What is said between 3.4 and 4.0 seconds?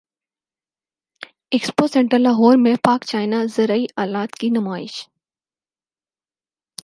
زرعی